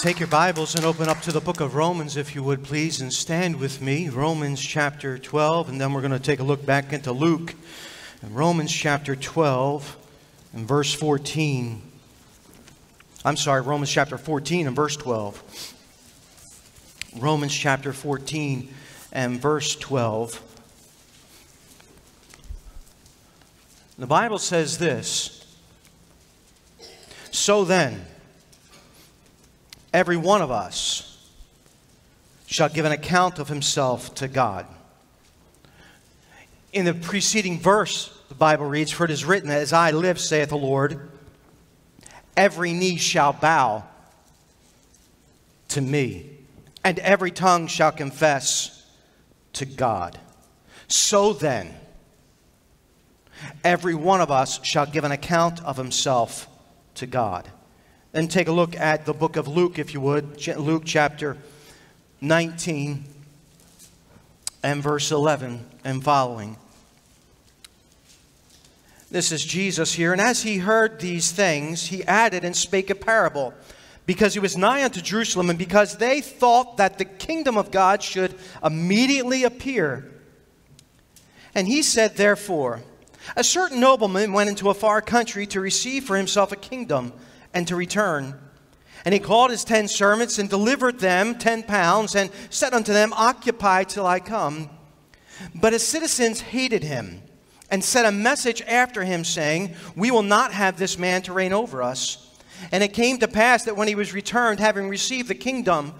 [0.00, 3.02] Take your Bibles and open up to the book of Romans, if you would please,
[3.02, 4.08] and stand with me.
[4.08, 7.54] Romans chapter 12, and then we're going to take a look back into Luke.
[8.22, 9.98] Romans chapter 12
[10.54, 11.82] and verse 14.
[13.26, 15.74] I'm sorry, Romans chapter 14 and verse 12.
[17.18, 18.72] Romans chapter 14
[19.12, 20.42] and verse 12.
[23.98, 25.44] The Bible says this
[27.30, 28.06] So then,
[29.92, 31.06] every one of us
[32.46, 34.66] shall give an account of himself to God.
[36.72, 40.50] In the preceding verse, the Bible reads, For it is written, As I live, saith
[40.50, 41.08] the Lord,
[42.36, 43.84] every knee shall bow
[45.68, 46.30] to me,
[46.84, 48.84] and every tongue shall confess
[49.54, 50.18] to God.
[50.88, 51.74] So then,
[53.64, 56.48] every one of us shall give an account of himself
[56.96, 57.48] to God.
[58.12, 61.36] Then take a look at the book of Luke, if you would, Luke chapter
[62.20, 63.04] 19
[64.62, 66.56] and verse 11 and following.
[69.10, 70.12] This is Jesus here.
[70.12, 73.54] And as he heard these things, he added and spake a parable,
[74.06, 78.02] because he was nigh unto Jerusalem, and because they thought that the kingdom of God
[78.02, 80.10] should immediately appear.
[81.54, 82.82] And he said, Therefore,
[83.36, 87.12] a certain nobleman went into a far country to receive for himself a kingdom
[87.54, 88.34] and to return.
[89.04, 93.12] And he called his ten servants and delivered them ten pounds and said unto them,
[93.14, 94.68] Occupy till I come.
[95.54, 97.22] But his citizens hated him
[97.70, 101.52] and sent a message after him, saying, We will not have this man to reign
[101.52, 102.26] over us.
[102.72, 105.94] And it came to pass that when he was returned, having received the kingdom,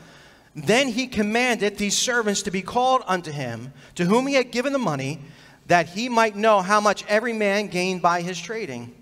[0.55, 4.73] then he commanded these servants to be called unto him, to whom he had given
[4.73, 5.21] the money,
[5.69, 8.95] that he might know how much every man gained by his trading.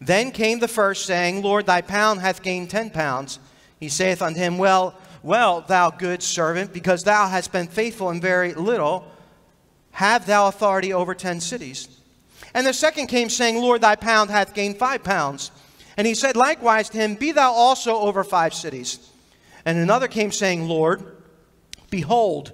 [0.00, 3.38] Then came the first, saying, Lord, thy pound hath gained ten pounds.
[3.80, 8.20] He saith unto him, Well, well, thou good servant, because thou hast been faithful in
[8.20, 9.10] very little,
[9.92, 11.88] have thou authority over ten cities.
[12.52, 15.50] And the second came, saying, Lord, thy pound hath gained five pounds.
[15.96, 19.10] And he said likewise to him, Be thou also over five cities.
[19.64, 21.16] And another came, saying, Lord,
[21.90, 22.52] behold,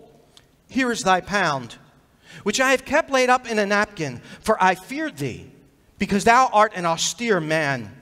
[0.68, 1.76] here is thy pound
[2.42, 5.50] which I have kept laid up in a napkin, for I feared thee,
[6.00, 7.94] because thou art an austere man.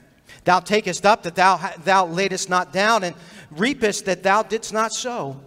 [0.45, 3.15] Thou takest up that thou, thou laidest not down, and
[3.51, 5.39] reapest that thou didst not sow.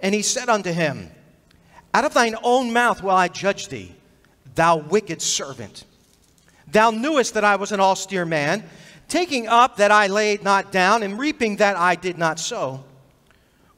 [0.00, 1.10] And he said unto him,
[1.92, 3.96] Out of thine own mouth will I judge thee,
[4.54, 5.84] thou wicked servant.
[6.70, 8.64] Thou knewest that I was an austere man,
[9.08, 12.84] taking up that I laid not down, and reaping that I did not sow.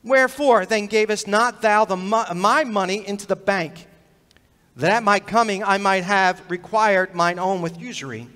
[0.03, 3.87] Wherefore then gavest not thou the, my money into the bank?
[4.77, 8.29] That at my coming I might have required mine own with usury.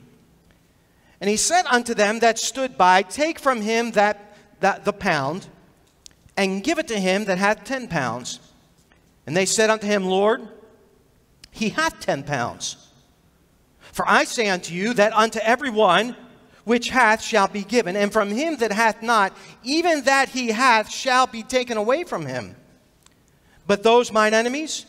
[1.21, 5.47] And he said unto them that stood by, Take from him that, that the pound,
[6.37, 8.41] and give it to him that hath ten pounds.
[9.27, 10.47] And they said unto him, Lord,
[11.51, 12.77] he hath ten pounds.
[13.79, 16.17] For I say unto you that unto every one
[16.65, 20.91] which hath shall be given, and from him that hath not, even that he hath
[20.91, 22.57] shall be taken away from him.
[23.67, 24.85] But those mine enemies,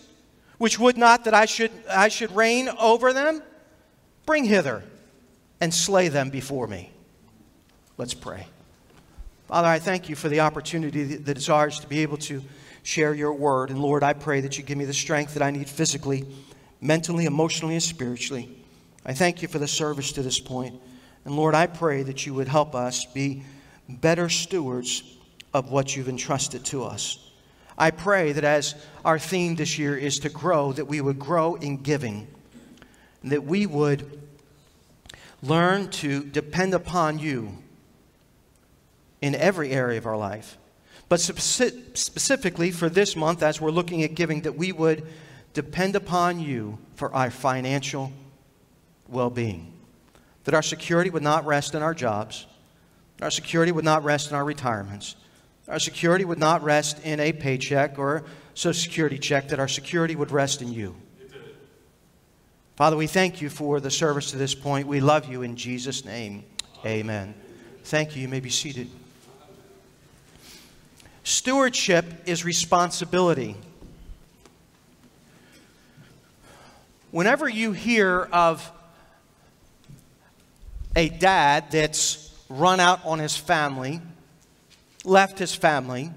[0.57, 3.41] which would not that I should, I should reign over them?
[4.25, 4.83] Bring hither
[5.61, 6.91] and slay them before me.
[7.97, 8.47] Let's pray.
[9.47, 12.41] Father, I thank you for the opportunity that is ours to be able to
[12.83, 13.69] share your word.
[13.69, 16.25] And Lord, I pray that you give me the strength that I need physically,
[16.81, 18.49] mentally, emotionally, and spiritually.
[19.05, 20.79] I thank you for the service to this point.
[21.25, 23.43] And Lord, I pray that you would help us be
[23.87, 25.03] better stewards
[25.53, 27.24] of what you've entrusted to us.
[27.77, 31.55] I pray that as our theme this year is to grow, that we would grow
[31.55, 32.27] in giving,
[33.23, 34.21] that we would
[35.43, 37.57] learn to depend upon you
[39.21, 40.57] in every area of our life.
[41.09, 45.05] But specifically for this month, as we're looking at giving, that we would
[45.53, 48.11] depend upon you for our financial
[49.07, 49.71] well being.
[50.45, 52.45] That our security would not rest in our jobs,
[53.21, 55.15] our security would not rest in our retirements
[55.67, 58.23] our security would not rest in a paycheck or
[58.53, 60.95] social security check, that our security would rest in you.
[62.75, 64.87] Father, we thank you for the service to this point.
[64.87, 66.43] We love you in Jesus' name.
[66.85, 67.33] Amen.
[67.85, 68.21] Thank you.
[68.21, 68.89] You may be seated.
[71.23, 73.55] Stewardship is responsibility.
[77.11, 78.69] Whenever you hear of
[80.95, 84.01] a dad that's run out on his family,
[85.05, 86.11] left his family,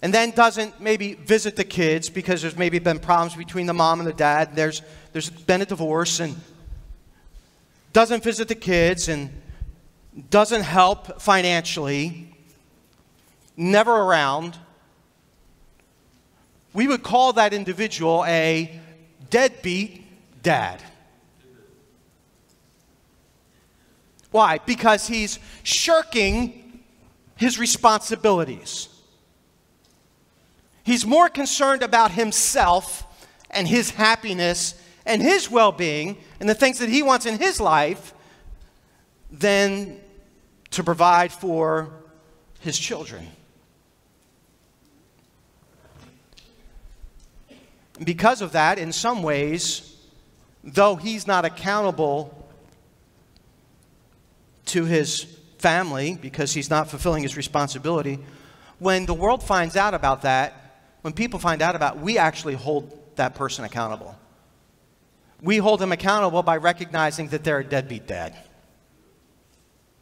[0.00, 4.00] and then doesn't maybe visit the kids because there's maybe been problems between the mom
[4.00, 4.54] and the dad.
[4.54, 4.82] There's,
[5.12, 6.36] there's been a divorce and
[7.92, 9.30] doesn't visit the kids and
[10.30, 12.32] doesn't help financially,
[13.56, 14.56] never around,
[16.72, 18.80] we would call that individual a
[19.30, 20.04] deadbeat
[20.42, 20.82] dad.
[24.30, 24.58] Why?
[24.58, 26.67] Because he's shirking
[27.38, 28.88] his responsibilities.
[30.82, 33.04] He's more concerned about himself
[33.48, 34.74] and his happiness
[35.06, 38.12] and his well being and the things that he wants in his life
[39.30, 40.00] than
[40.72, 41.92] to provide for
[42.58, 43.28] his children.
[48.02, 49.96] Because of that, in some ways,
[50.64, 52.34] though he's not accountable
[54.66, 58.18] to his family because he's not fulfilling his responsibility,
[58.78, 60.68] when the world finds out about that,
[61.02, 64.16] when people find out about, we actually hold that person accountable.
[65.42, 68.36] We hold them accountable by recognizing that they're a deadbeat dad.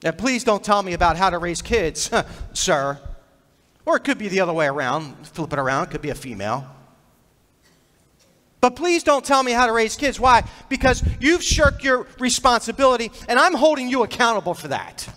[0.03, 2.11] Now, please don't tell me about how to raise kids,
[2.53, 2.99] sir.
[3.85, 5.26] Or it could be the other way around.
[5.29, 6.67] Flip it around, it could be a female.
[8.61, 10.19] But please don't tell me how to raise kids.
[10.19, 10.43] Why?
[10.69, 15.08] Because you've shirked your responsibility, and I'm holding you accountable for that.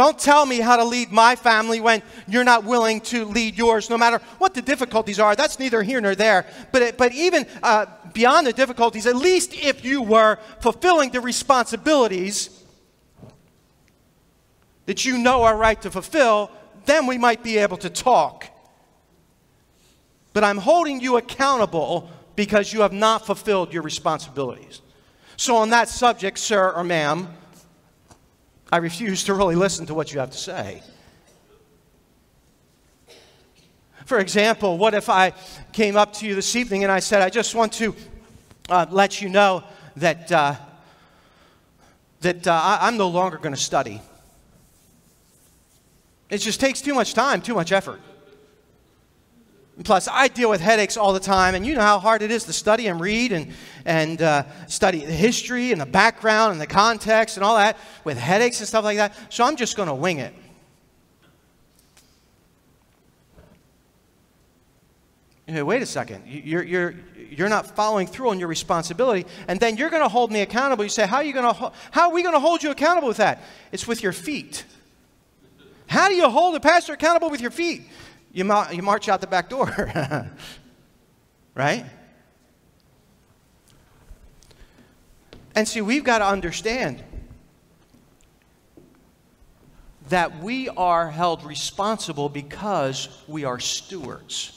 [0.00, 3.90] Don't tell me how to lead my family when you're not willing to lead yours,
[3.90, 5.36] no matter what the difficulties are.
[5.36, 6.46] That's neither here nor there.
[6.72, 12.64] But, but even uh, beyond the difficulties, at least if you were fulfilling the responsibilities
[14.86, 16.50] that you know are right to fulfill,
[16.86, 18.46] then we might be able to talk.
[20.32, 24.80] But I'm holding you accountable because you have not fulfilled your responsibilities.
[25.36, 27.28] So, on that subject, sir or ma'am,
[28.72, 30.82] I refuse to really listen to what you have to say.
[34.06, 35.32] For example, what if I
[35.72, 37.94] came up to you this evening and I said, I just want to
[38.68, 39.64] uh, let you know
[39.96, 40.54] that, uh,
[42.20, 44.00] that uh, I, I'm no longer going to study.
[46.28, 48.00] It just takes too much time, too much effort.
[49.84, 52.44] Plus, I deal with headaches all the time, and you know how hard it is
[52.44, 53.52] to study and read and,
[53.86, 58.18] and uh, study the history and the background and the context and all that with
[58.18, 59.14] headaches and stuff like that.
[59.30, 60.34] So I'm just going to wing it.
[65.58, 66.22] wait a second.
[66.26, 70.30] You're, you're, you're not following through on your responsibility, and then you're going to hold
[70.30, 70.84] me accountable.
[70.84, 73.08] You say, how are, you going to, how are we going to hold you accountable
[73.08, 73.42] with that?
[73.72, 74.64] It's with your feet.
[75.86, 77.82] How do you hold a pastor accountable with your feet?
[78.32, 79.68] You, you march out the back door.
[81.54, 81.84] right?
[85.54, 87.02] And see, we've got to understand
[90.08, 94.56] that we are held responsible because we are stewards.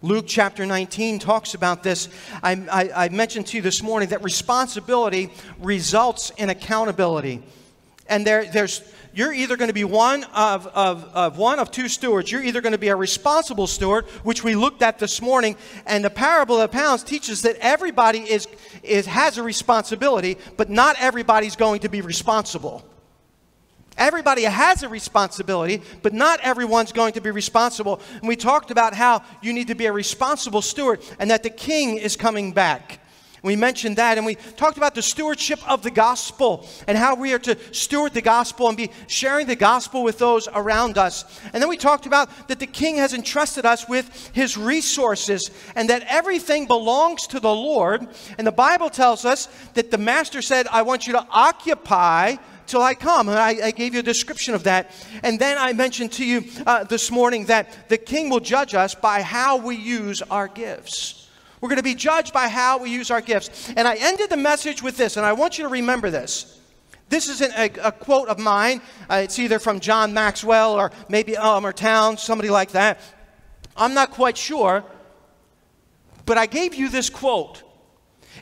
[0.00, 2.08] Luke chapter 19 talks about this.
[2.42, 5.30] I, I, I, mentioned to you this morning that responsibility
[5.60, 7.42] results in accountability.
[8.08, 8.82] And there, there's
[9.14, 12.30] you're either going to be one of, of, of one of two stewards.
[12.30, 15.56] You're either going to be a responsible steward, which we looked at this morning,
[15.86, 18.48] and the parable of the pounds teaches that everybody is,
[18.82, 22.84] is, has a responsibility, but not everybody's going to be responsible.
[23.98, 28.00] Everybody has a responsibility, but not everyone's going to be responsible.
[28.14, 31.50] And we talked about how you need to be a responsible steward and that the
[31.50, 33.00] king is coming back.
[33.42, 37.32] We mentioned that and we talked about the stewardship of the gospel and how we
[37.32, 41.24] are to steward the gospel and be sharing the gospel with those around us.
[41.52, 45.90] And then we talked about that the king has entrusted us with his resources and
[45.90, 48.06] that everything belongs to the Lord.
[48.38, 52.36] And the Bible tells us that the master said, I want you to occupy
[52.68, 53.28] till I come.
[53.28, 54.92] And I, I, gave you a description of that.
[55.24, 58.94] And then I mentioned to you uh, this morning that the king will judge us
[58.94, 61.21] by how we use our gifts.
[61.62, 63.72] We're going to be judged by how we use our gifts.
[63.76, 66.58] And I ended the message with this, and I want you to remember this.
[67.08, 68.82] This is a, a quote of mine.
[69.08, 72.98] Uh, it's either from John Maxwell or maybe Elmer Towns, somebody like that.
[73.76, 74.82] I'm not quite sure,
[76.26, 77.62] but I gave you this quote.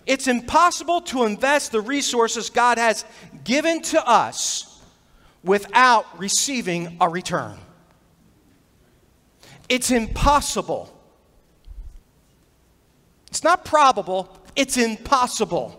[0.06, 3.04] It's impossible to invest the resources God has
[3.44, 4.82] given to us
[5.44, 7.58] without receiving a return.
[9.68, 10.96] It's impossible
[13.30, 15.76] it's not probable, it's impossible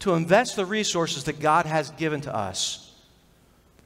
[0.00, 2.92] to invest the resources that God has given to us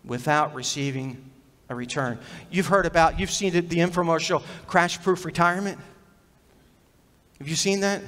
[0.02, 1.30] without receiving
[1.68, 2.18] a return.
[2.50, 5.78] You've heard about, you've seen the, infomercial crash proof retirement.
[7.38, 8.02] Have you seen that?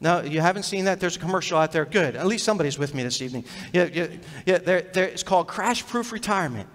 [0.00, 0.98] No, you haven't seen that?
[0.98, 1.84] There's a commercial out there.
[1.84, 2.16] Good.
[2.16, 3.44] At least somebody's with me this evening.
[3.72, 4.06] Yeah, yeah,
[4.46, 6.68] yeah there, there, it's called Crash Proof Retirement.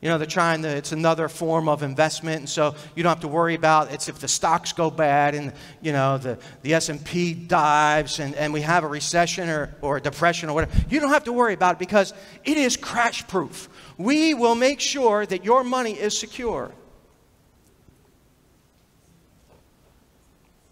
[0.00, 3.20] You know, they're trying to, it's another form of investment, and so you don't have
[3.20, 7.32] to worry about it's if the stocks go bad and, you know, the, the S&P
[7.32, 10.78] dives and, and we have a recession or, or a depression or whatever.
[10.90, 12.12] You don't have to worry about it because
[12.44, 13.70] it is crash proof.
[13.96, 16.70] We will make sure that your money is secure.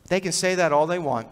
[0.09, 1.29] They can say that all they want.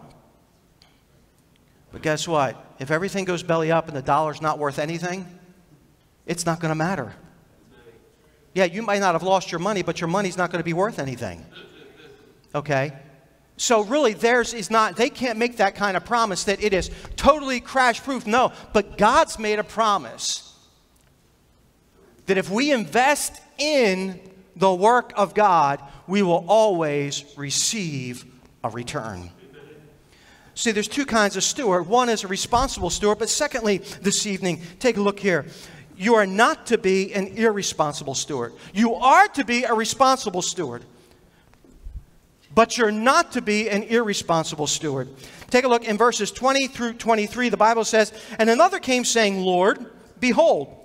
[1.91, 2.57] But guess what?
[2.79, 5.27] If everything goes belly up and the dollar's not worth anything,
[6.25, 7.13] it's not going to matter.
[8.53, 10.73] Yeah, you might not have lost your money, but your money's not going to be
[10.73, 11.43] worth anything.
[12.53, 12.93] Okay?
[13.57, 16.89] So, really, theirs is not, they can't make that kind of promise that it is
[17.15, 18.25] totally crash proof.
[18.25, 20.55] No, but God's made a promise
[22.25, 24.19] that if we invest in
[24.55, 28.25] the work of God, we will always receive
[28.63, 29.29] a return.
[30.55, 31.87] See, there's two kinds of steward.
[31.87, 35.45] One is a responsible steward, but secondly, this evening, take a look here.
[35.95, 38.53] You are not to be an irresponsible steward.
[38.73, 40.83] You are to be a responsible steward,
[42.53, 45.09] but you're not to be an irresponsible steward.
[45.49, 47.49] Take a look in verses 20 through 23.
[47.49, 49.85] The Bible says, And another came saying, Lord,
[50.19, 50.75] behold,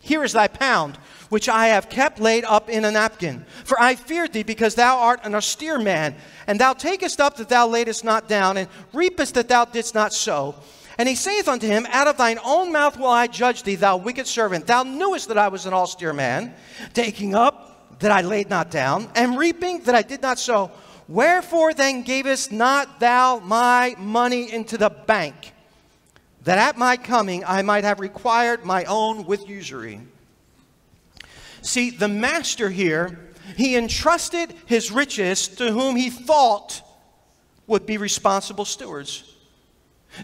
[0.00, 0.96] here is thy pound,
[1.28, 3.44] which I have kept laid up in a napkin.
[3.64, 6.14] For I feared thee, because thou art an austere man,
[6.46, 10.12] and thou takest up that thou laidest not down, and reapest that thou didst not
[10.12, 10.54] sow.
[10.98, 13.96] And he saith unto him, Out of thine own mouth will I judge thee, thou
[13.96, 14.66] wicked servant.
[14.66, 16.54] Thou knewest that I was an austere man,
[16.92, 20.72] taking up that I laid not down, and reaping that I did not sow.
[21.06, 25.52] Wherefore then gavest not thou my money into the bank,
[26.42, 30.00] that at my coming I might have required my own with usury?
[31.62, 33.18] See, the master here,
[33.56, 36.82] he entrusted his riches to whom he thought
[37.66, 39.36] would be responsible stewards.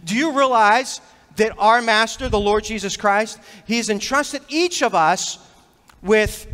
[0.05, 1.01] Do you realize
[1.37, 5.39] that our Master, the Lord Jesus Christ, He's entrusted each of us
[6.03, 6.47] with,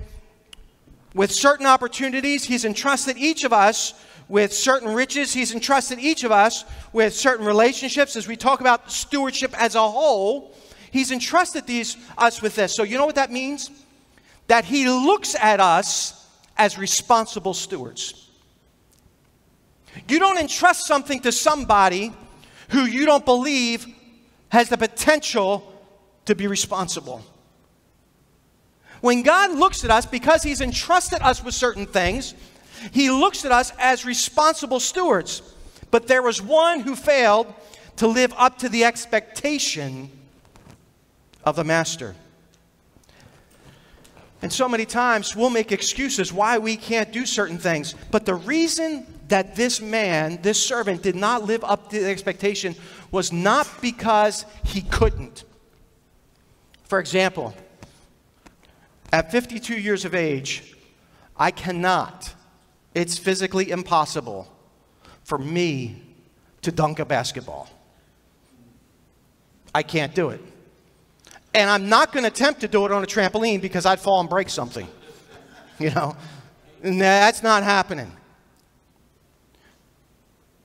[1.15, 2.45] with certain opportunities.
[2.45, 3.95] He's entrusted each of us
[4.29, 5.33] with certain riches.
[5.33, 8.17] He's entrusted each of us with certain relationships.
[8.17, 10.55] As we talk about stewardship as a whole,
[10.93, 12.75] He's entrusted these, us with this.
[12.75, 13.71] So, you know what that means?
[14.49, 18.29] That He looks at us as responsible stewards.
[20.09, 22.13] You don't entrust something to somebody
[22.71, 23.87] who you don't believe
[24.49, 25.73] has the potential
[26.25, 27.25] to be responsible.
[29.01, 32.35] When God looks at us, because He's entrusted us with certain things,
[32.93, 35.43] He looks at us as responsible stewards.
[35.91, 37.53] But there was one who failed
[37.97, 40.11] to live up to the expectation
[41.45, 42.15] of the Master.
[44.43, 47.95] And so many times we'll make excuses why we can't do certain things.
[48.11, 52.75] But the reason that this man, this servant, did not live up to the expectation
[53.11, 55.45] was not because he couldn't.
[56.85, 57.55] For example,
[59.13, 60.75] at 52 years of age,
[61.37, 62.35] I cannot,
[62.95, 64.53] it's physically impossible
[65.25, 66.03] for me
[66.63, 67.71] to dunk a basketball.
[69.73, 70.41] I can't do it.
[71.55, 74.21] And I'm not going to attempt to do it on a trampoline because I'd fall
[74.21, 74.87] and break something.
[75.79, 76.15] You know,
[76.83, 78.13] that's not happening.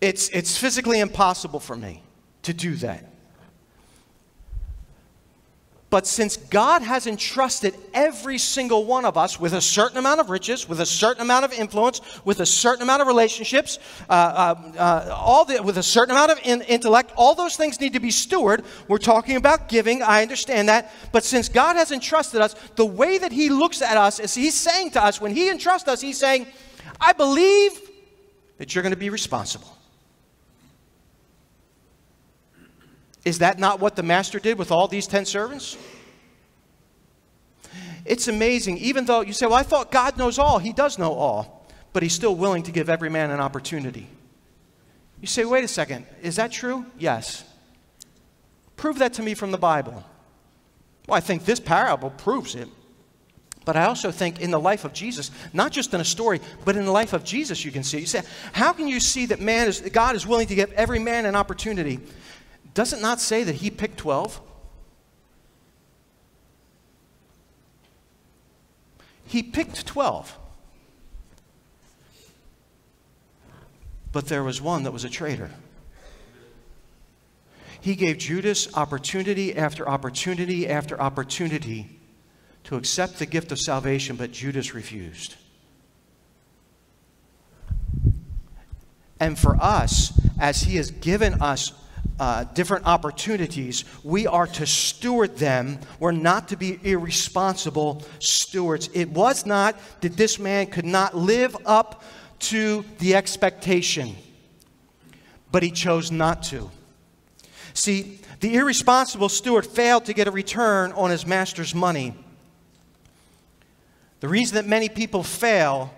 [0.02, 2.04] It's, it's physically impossible for me
[2.44, 3.12] to do that.
[5.96, 10.30] But since God has entrusted every single one of us with a certain amount of
[10.30, 14.78] riches, with a certain amount of influence, with a certain amount of relationships, uh, uh,
[14.78, 18.02] uh, all the, with a certain amount of in, intellect, all those things need to
[18.02, 18.66] be stewarded.
[18.90, 20.92] We're talking about giving, I understand that.
[21.14, 24.56] But since God has entrusted us, the way that He looks at us is He's
[24.56, 26.48] saying to us, when He entrusts us, He's saying,
[27.00, 27.72] I believe
[28.58, 29.75] that you're going to be responsible.
[33.26, 35.78] Is that not what the master did with all these 10 servants?
[38.06, 38.78] It's amazing.
[38.78, 40.60] Even though you say, well, I thought God knows all.
[40.60, 41.68] He does know all.
[41.92, 44.08] But he's still willing to give every man an opportunity.
[45.22, 46.06] You say, wait a second.
[46.22, 46.86] Is that true?
[47.00, 47.44] Yes.
[48.76, 50.04] Prove that to me from the Bible.
[51.08, 52.68] Well, I think this parable proves it.
[53.64, 56.76] But I also think in the life of Jesus, not just in a story, but
[56.76, 58.00] in the life of Jesus, you can see.
[58.00, 58.22] You say,
[58.54, 61.36] how can you see that man is, God is willing to give every man an
[61.36, 62.00] opportunity?
[62.76, 64.42] Does it not say that he picked 12?
[69.26, 70.38] He picked 12.
[74.12, 75.52] But there was one that was a traitor.
[77.80, 82.00] He gave Judas opportunity after opportunity after opportunity
[82.66, 85.36] to accept the gift of salvation, but Judas refused.
[89.20, 91.72] And for us, as he has given us
[92.20, 95.80] uh, different opportunities, we are to steward them.
[96.00, 98.90] We're not to be irresponsible stewards.
[98.94, 102.04] It was not that this man could not live up
[102.40, 104.16] to the expectation,
[105.52, 106.70] but he chose not to.
[107.74, 112.14] See, the irresponsible steward failed to get a return on his master's money.
[114.22, 115.94] The reason that many people fail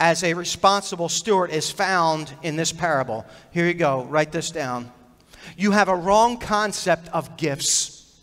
[0.00, 3.26] as a responsible steward is found in this parable.
[3.50, 4.90] Here you go, write this down.
[5.58, 8.18] You have a wrong concept of gifts.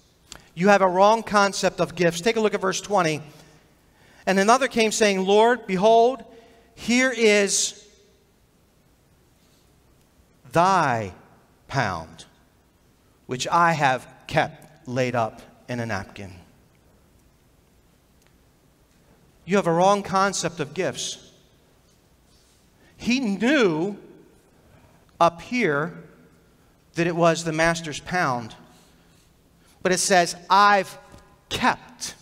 [0.56, 2.20] You have a wrong concept of gifts.
[2.20, 3.22] Take a look at verse 20.
[4.26, 6.24] And another came saying, Lord, behold,
[6.74, 7.88] here is
[10.52, 11.14] thy
[11.68, 12.26] pound,
[13.28, 16.34] which I have kept laid up in a napkin.
[19.46, 21.27] You have a wrong concept of gifts.
[22.98, 23.98] He knew
[25.20, 26.04] up here
[26.96, 28.56] that it was the master's pound.
[29.82, 30.98] But it says, I've
[31.50, 32.16] kept.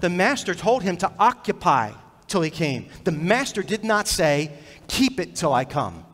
[0.00, 1.92] The master told him to occupy
[2.26, 2.88] till he came.
[3.04, 4.52] The master did not say,
[4.86, 6.04] keep it till I come.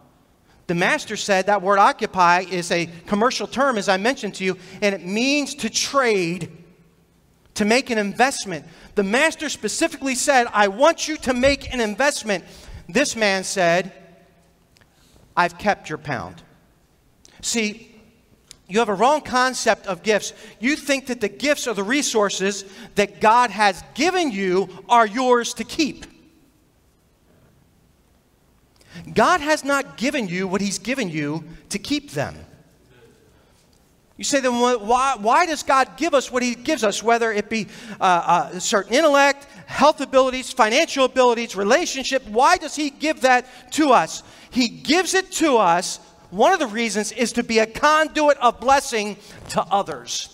[0.67, 4.57] The master said that word occupy is a commercial term, as I mentioned to you,
[4.83, 6.51] and it means to trade,
[7.57, 8.65] to make an investment.
[8.95, 12.45] The master specifically said, I want you to make an investment.
[12.89, 13.93] This man said,
[15.37, 16.43] I've kept your pound.
[17.43, 17.95] See,
[18.69, 20.33] you have a wrong concept of gifts.
[20.61, 25.55] You think that the gifts or the resources that God has given you are yours
[25.55, 26.07] to keep.
[29.13, 32.46] God has not given you what He's given you to keep them.
[34.17, 37.51] You say, then why, why does God give us what He gives us, whether it
[37.51, 37.67] be
[38.01, 42.27] uh, uh, certain intellect, health abilities, financial abilities, relationship?
[42.27, 44.23] Why does He give that to us?
[44.51, 46.01] He gives it to us.
[46.31, 49.19] One of the reasons is to be a conduit of blessing
[49.51, 50.33] to others.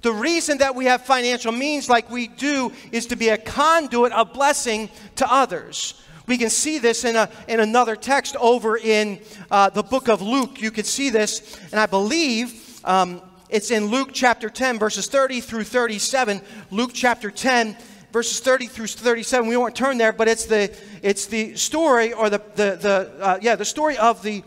[0.00, 4.12] The reason that we have financial means like we do is to be a conduit
[4.12, 6.02] of blessing to others.
[6.26, 10.20] We can see this in, a, in another text over in uh, the book of
[10.20, 10.60] Luke.
[10.60, 15.40] You can see this, and I believe um, it's in Luke chapter 10, verses 30
[15.40, 16.40] through 37.
[16.72, 17.76] Luke chapter 10,
[18.12, 19.48] verses 30 through 37.
[19.48, 23.38] We won't turn there, but it's the, it's the story, or the, the, the uh,
[23.40, 24.42] yeah, the story of the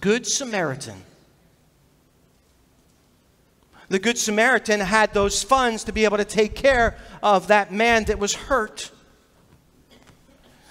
[0.00, 1.02] Good Samaritan.
[3.88, 8.04] The Good Samaritan had those funds to be able to take care of that man
[8.04, 8.90] that was hurt.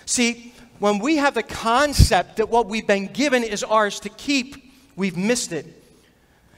[0.05, 4.73] See, when we have the concept that what we've been given is ours to keep,
[4.95, 5.65] we've missed it.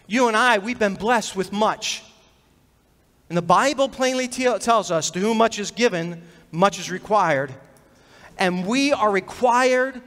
[0.07, 2.03] You and I, we've been blessed with much.
[3.29, 7.53] And the Bible plainly tells us to whom much is given, much is required.
[8.37, 10.01] And we are required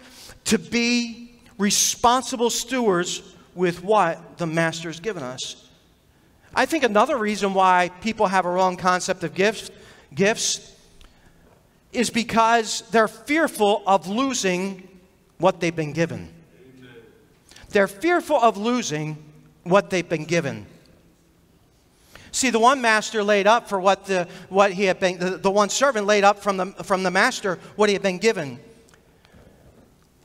[0.45, 3.23] to be responsible stewards
[3.55, 5.69] with what the Master has given us.
[6.55, 9.71] I think another reason why people have a wrong concept of gifts,
[10.15, 10.75] gifts
[11.99, 14.89] is because they're fearful of losing
[15.39, 16.33] what they've been given.
[17.71, 19.19] They're fearful of losing
[19.65, 20.67] what they've been given.
[22.31, 25.51] See, the one master laid up for what, the, what he had been, the, the
[25.51, 28.61] one servant laid up from the, from the master what he had been given.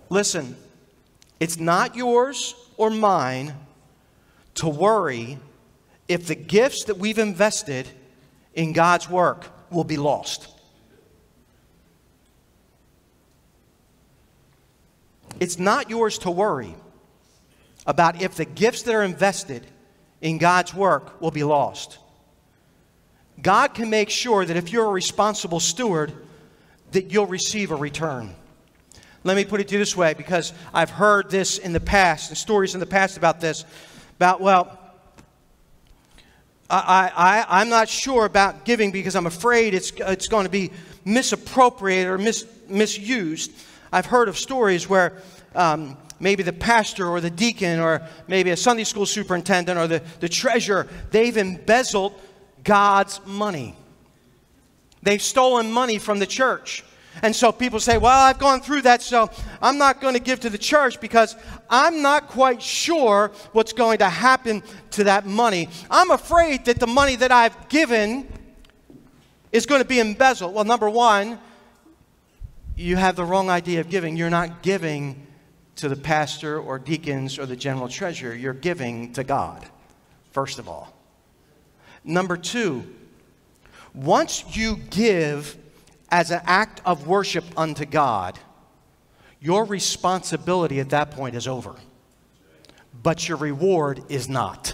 [0.09, 0.55] Listen,
[1.39, 3.55] it's not yours or mine
[4.55, 5.39] to worry
[6.07, 7.87] if the gifts that we've invested
[8.53, 10.52] in God's work will be lost.
[15.39, 16.75] It's not yours to worry
[17.85, 19.65] about if the gifts that are invested
[20.21, 21.97] in God's work will be lost.
[23.41, 26.13] God can make sure that if you're a responsible steward,
[26.91, 28.33] that you'll receive a return.
[29.23, 32.29] Let me put it to you this way because I've heard this in the past,
[32.29, 33.65] and stories in the past about this.
[34.17, 34.79] About, well,
[36.69, 40.71] I, I, I'm not sure about giving because I'm afraid it's, it's going to be
[41.05, 43.51] misappropriated or mis, misused.
[43.93, 45.13] I've heard of stories where
[45.53, 50.01] um, maybe the pastor or the deacon or maybe a Sunday school superintendent or the,
[50.19, 52.19] the treasurer, they've embezzled
[52.63, 53.75] God's money.
[55.03, 56.83] They've stolen money from the church.
[57.21, 59.29] And so people say, Well, I've gone through that, so
[59.61, 61.35] I'm not going to give to the church because
[61.69, 65.69] I'm not quite sure what's going to happen to that money.
[65.91, 68.27] I'm afraid that the money that I've given
[69.51, 70.55] is going to be embezzled.
[70.55, 71.37] Well, number one,
[72.75, 74.17] you have the wrong idea of giving.
[74.17, 75.27] You're not giving
[75.75, 78.33] to the pastor or deacons or the general treasurer.
[78.33, 79.65] You're giving to God,
[80.31, 80.93] first of all.
[82.03, 82.83] Number two,
[83.93, 85.57] once you give
[86.09, 88.37] as an act of worship unto God,
[89.39, 91.75] your responsibility at that point is over.
[93.01, 94.73] But your reward is not.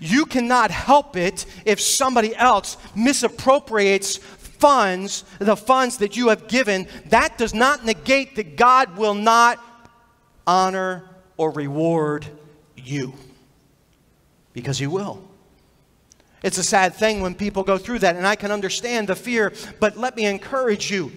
[0.00, 4.18] You cannot help it if somebody else misappropriates
[4.64, 6.88] funds, the funds that you have given.
[7.10, 9.60] That does not negate that God will not
[10.46, 11.04] honor
[11.36, 12.26] or reward
[12.74, 13.12] you
[14.54, 15.22] because He will.
[16.42, 19.52] It's a sad thing when people go through that, and I can understand the fear,
[19.80, 21.12] but let me encourage you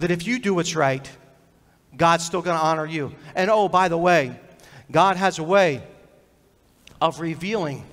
[0.00, 1.10] that if you do what's right,
[1.96, 3.14] God's still going to honor you.
[3.34, 4.38] And oh, by the way,
[4.90, 5.82] God has a way
[7.00, 7.86] of revealing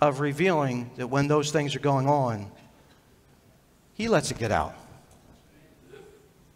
[0.00, 2.50] of revealing that when those things are going on,
[3.94, 4.74] he lets it get out.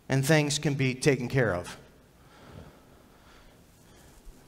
[0.08, 1.76] And things can be taken care of.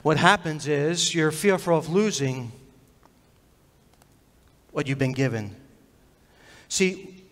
[0.02, 2.52] What happens is you're fearful of losing
[4.72, 5.54] what you've been given.
[6.68, 7.22] See,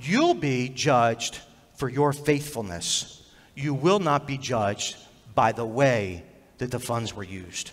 [0.00, 1.40] you'll be judged
[1.74, 3.28] for your faithfulness.
[3.56, 4.96] You will not be judged
[5.34, 6.22] by the way
[6.58, 7.72] that the funds were used.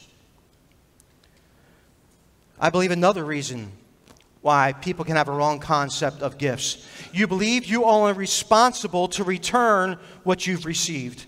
[2.60, 3.72] I believe another reason
[4.42, 6.86] why people can have a wrong concept of gifts.
[7.14, 11.26] You believe you are only responsible to return what you've received.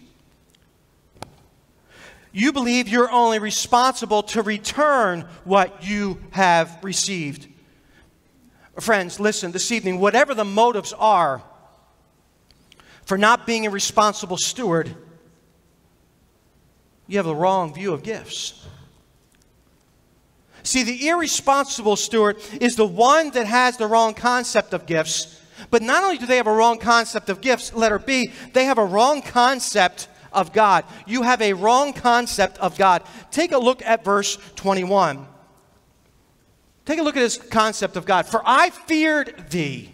[2.33, 7.47] You believe you're only responsible to return what you have received.
[8.79, 11.41] Friends, listen this evening, whatever the motives are
[13.03, 14.95] for not being a responsible steward,
[17.07, 18.65] you have the wrong view of gifts.
[20.63, 25.39] See, the irresponsible steward is the one that has the wrong concept of gifts.
[25.69, 28.77] But not only do they have a wrong concept of gifts, letter B, they have
[28.77, 30.85] a wrong concept of God.
[31.05, 33.03] You have a wrong concept of God.
[33.31, 35.27] Take a look at verse 21.
[36.85, 38.25] Take a look at this concept of God.
[38.25, 39.91] For I feared thee,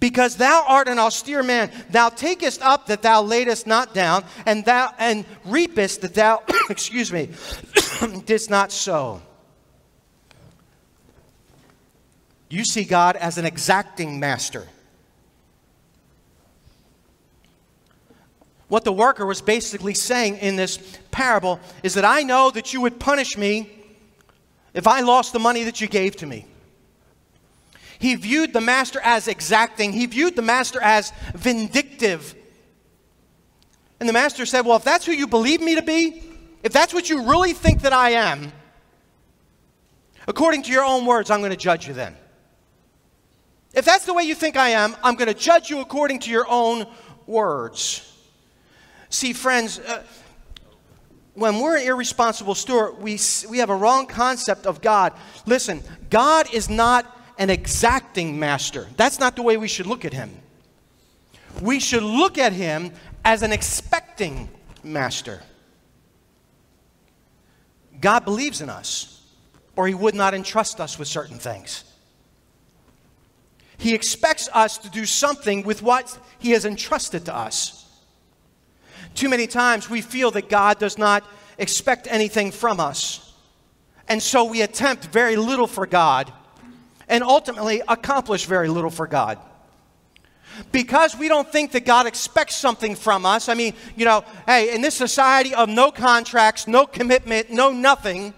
[0.00, 1.70] because thou art an austere man.
[1.90, 7.12] Thou takest up that thou laidest not down, and thou and reapest that thou, excuse
[7.12, 7.30] me,
[8.26, 9.22] didst not sow.
[12.48, 14.66] You see God as an exacting master.
[18.68, 20.78] What the worker was basically saying in this
[21.10, 23.70] parable is that I know that you would punish me
[24.74, 26.46] if I lost the money that you gave to me.
[27.98, 32.34] He viewed the master as exacting, he viewed the master as vindictive.
[33.98, 36.22] And the master said, Well, if that's who you believe me to be,
[36.62, 38.52] if that's what you really think that I am,
[40.28, 42.14] according to your own words, I'm going to judge you then.
[43.74, 46.30] If that's the way you think I am, I'm going to judge you according to
[46.30, 46.86] your own
[47.26, 48.04] words.
[49.10, 50.02] See, friends, uh,
[51.34, 55.12] when we're an irresponsible steward, we, we have a wrong concept of God.
[55.46, 58.88] Listen, God is not an exacting master.
[58.96, 60.30] That's not the way we should look at him.
[61.62, 62.92] We should look at him
[63.24, 64.48] as an expecting
[64.82, 65.42] master.
[68.00, 69.22] God believes in us,
[69.76, 71.84] or he would not entrust us with certain things.
[73.78, 77.86] He expects us to do something with what he has entrusted to us.
[79.14, 81.24] Too many times we feel that God does not
[81.58, 83.32] expect anything from us.
[84.08, 86.32] And so we attempt very little for God
[87.08, 89.38] and ultimately accomplish very little for God.
[90.72, 93.48] Because we don't think that God expects something from us.
[93.48, 98.34] I mean, you know, hey, in this society of no contracts, no commitment, no nothing,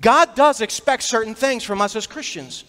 [0.00, 2.64] God does expect certain things from us as Christians.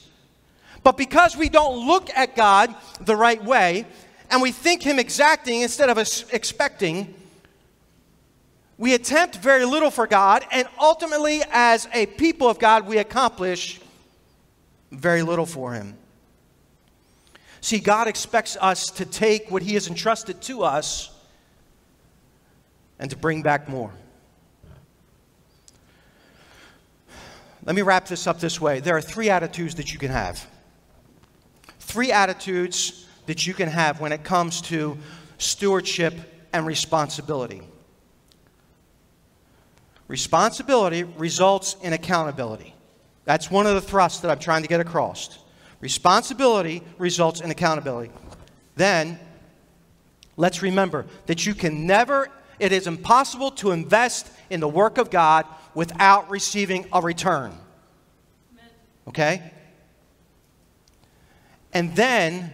[0.83, 3.85] But because we don't look at God the right way,
[4.29, 7.13] and we think Him exacting instead of expecting,
[8.77, 13.81] we attempt very little for God, and ultimately, as a people of God, we accomplish
[14.91, 15.97] very little for Him.
[17.61, 21.11] See, God expects us to take what He has entrusted to us
[22.99, 23.91] and to bring back more.
[27.65, 28.79] Let me wrap this up this way.
[28.79, 30.47] There are three attitudes that you can have.
[31.89, 34.95] Three attitudes that you can have when it comes to
[35.39, 36.13] stewardship
[36.53, 37.63] and responsibility.
[40.07, 42.75] Responsibility results in accountability.
[43.25, 45.39] That's one of the thrusts that I'm trying to get across.
[45.81, 48.11] Responsibility results in accountability.
[48.75, 49.19] Then,
[50.37, 55.09] let's remember that you can never, it is impossible to invest in the work of
[55.09, 57.51] God without receiving a return.
[59.07, 59.53] Okay?
[61.73, 62.51] And then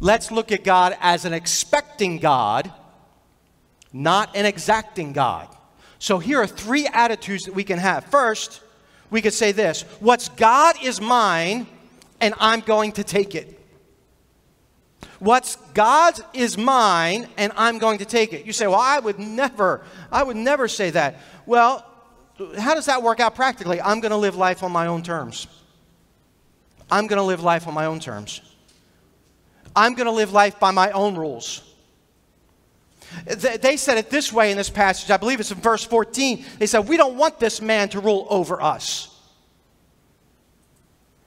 [0.00, 2.72] Let's look at God as an expecting God,
[3.92, 5.54] not an exacting God.
[5.98, 8.06] So here are three attitudes that we can have.
[8.06, 8.62] First,
[9.10, 11.66] we could say this What's God is mine,
[12.18, 13.58] and I'm going to take it.
[15.18, 18.46] What's God's is mine, and I'm going to take it.
[18.46, 21.20] You say, Well, I would never, I would never say that.
[21.44, 21.84] Well,
[22.58, 23.82] how does that work out practically?
[23.82, 25.46] I'm going to live life on my own terms.
[26.90, 28.40] I'm going to live life on my own terms.
[29.74, 31.62] I'm going to live life by my own rules.
[33.24, 35.10] They said it this way in this passage.
[35.10, 36.44] I believe it's in verse 14.
[36.58, 39.08] They said, We don't want this man to rule over us.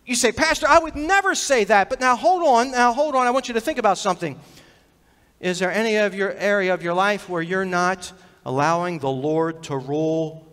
[0.06, 1.90] You say, Pastor, I would never say that.
[1.90, 2.72] But now hold on.
[2.72, 3.28] Now hold on.
[3.28, 4.40] I want you to think about something.
[5.40, 8.12] Is there any of your area of your life where you're not
[8.46, 10.48] allowing the Lord to rule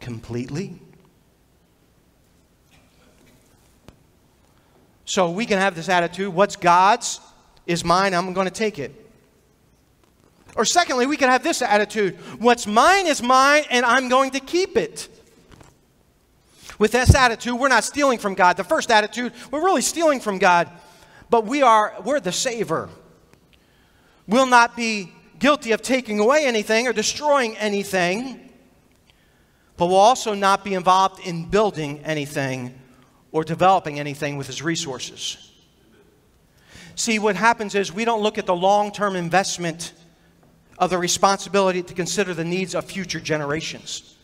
[0.00, 0.80] completely?
[5.12, 7.20] So we can have this attitude what's God's
[7.66, 8.94] is mine, I'm going to take it.
[10.56, 14.40] Or secondly, we can have this attitude what's mine is mine, and I'm going to
[14.40, 15.10] keep it.
[16.78, 18.56] With this attitude, we're not stealing from God.
[18.56, 20.70] The first attitude, we're really stealing from God,
[21.28, 22.88] but we are, we're the saver.
[24.26, 28.50] We'll not be guilty of taking away anything or destroying anything,
[29.76, 32.78] but we'll also not be involved in building anything
[33.32, 35.50] or developing anything with his resources.
[36.94, 39.92] See, what happens is we don't look at the long term investment
[40.78, 44.16] of the responsibility to consider the needs of future generations.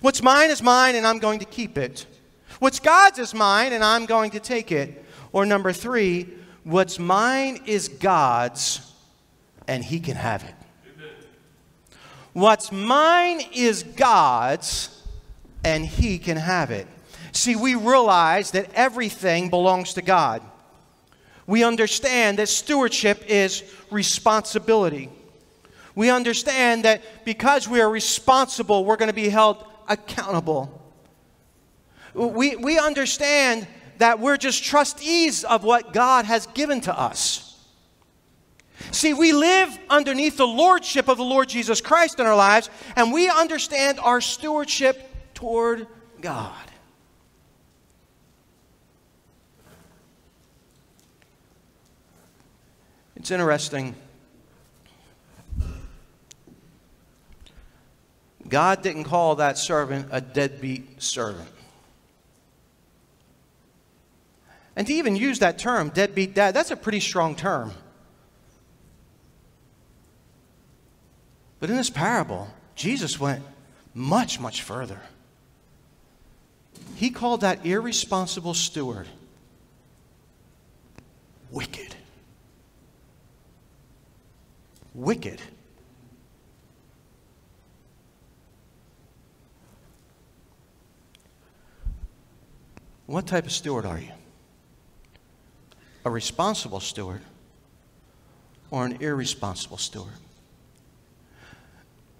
[0.00, 2.06] What's mine is mine, and I'm going to keep it.
[2.58, 5.04] What's God's is mine, and I'm going to take it.
[5.32, 6.28] Or number three,
[6.64, 8.92] what's mine is God's,
[9.66, 10.54] and He can have it.
[12.32, 14.91] What's mine is God's,
[15.64, 16.86] and He can have it.
[17.32, 20.42] See, we realize that everything belongs to God.
[21.46, 25.08] We understand that stewardship is responsibility.
[25.94, 30.80] We understand that because we are responsible, we're going to be held accountable.
[32.14, 33.66] We, we understand
[33.98, 37.48] that we're just trustees of what God has given to us.
[38.90, 43.12] See, we live underneath the lordship of the Lord Jesus Christ in our lives, and
[43.12, 45.11] we understand our stewardship
[45.42, 45.88] toward
[46.20, 46.54] God.
[53.16, 53.96] It's interesting.
[58.48, 61.48] God didn't call that servant a deadbeat servant.
[64.76, 67.72] And to even use that term, deadbeat dad, that's a pretty strong term.
[71.58, 73.42] But in this parable, Jesus went
[73.92, 75.00] much, much further.
[76.94, 79.08] He called that irresponsible steward
[81.50, 81.94] wicked.
[84.94, 85.40] wicked.
[93.06, 94.08] What type of steward are you?
[96.04, 97.20] A responsible steward
[98.70, 100.14] or an irresponsible steward?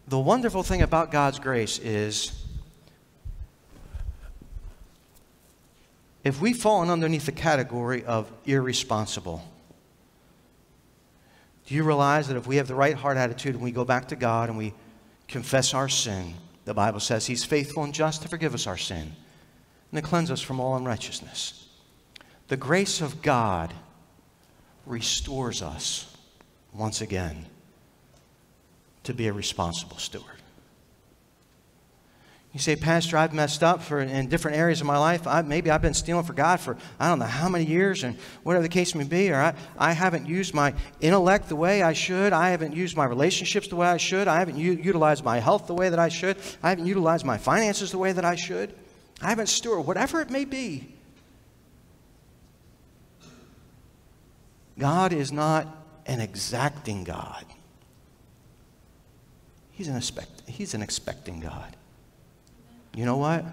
[0.09, 2.42] The wonderful thing about God's grace is
[6.25, 9.43] if we've fallen underneath the category of irresponsible,
[11.67, 14.09] do you realize that if we have the right heart attitude and we go back
[14.09, 14.75] to God and we
[15.29, 19.13] confess our sin, the Bible says He's faithful and just to forgive us our sin
[19.91, 21.69] and to cleanse us from all unrighteousness?
[22.49, 23.73] The grace of God
[24.87, 26.17] restores us
[26.73, 27.47] once again
[29.05, 30.42] to be a responsible steward.
[32.53, 35.27] You say, Pastor, I've messed up for in different areas of my life.
[35.27, 38.19] I, maybe I've been stealing for God for I don't know how many years, and
[38.43, 41.95] whatever the case may be, or I, I haven't used my intellect the way I
[41.95, 42.35] should.
[42.35, 44.29] I haven't used my relationships the way I should.
[44.29, 46.37] I haven't u- utilized my health the way that I should.
[46.63, 48.75] I haven't utilized my finances the way that I should.
[49.23, 50.89] I haven't stewarded, whatever it may be.
[54.79, 55.69] God is not
[56.05, 57.47] an exacting God.
[59.71, 61.77] He's an, expect, he's an expecting God.
[62.95, 63.45] You know what?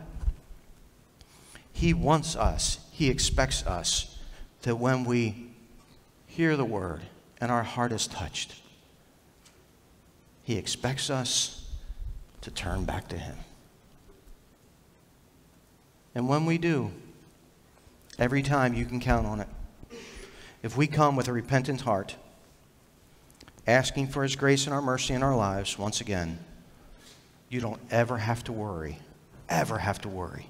[1.72, 4.18] He wants us, He expects us
[4.64, 5.52] that when we
[6.28, 7.02] hear the word
[7.40, 8.56] and our heart is touched,
[10.44, 11.70] He expects us
[12.42, 13.38] to turn back to Him.
[16.14, 16.92] And when we do,
[18.18, 19.48] every time you can count on it.
[20.62, 22.18] If we come with a repentant heart,
[23.66, 26.40] asking for His grace and our mercy in our lives once again,
[27.48, 29.00] you don't ever have to worry
[29.50, 30.48] ever have to worry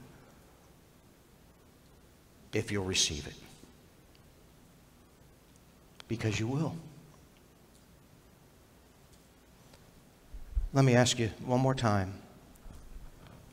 [2.53, 3.33] if you'll receive it.
[6.07, 6.75] Because you will.
[10.73, 12.13] Let me ask you one more time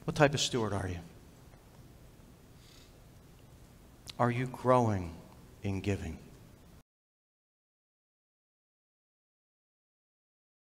[0.04, 0.98] What type of steward are you?
[4.18, 5.14] Are you growing
[5.62, 6.18] in giving?